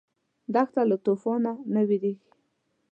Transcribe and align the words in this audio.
دښته 0.53 0.81
له 0.89 0.97
توفانه 1.05 1.51
نه 1.73 1.81
وېرېږي. 1.87 2.31